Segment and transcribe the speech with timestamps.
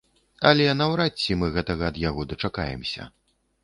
[0.51, 3.13] Але наўрад ці мы гэтага ад яго дачакаемся.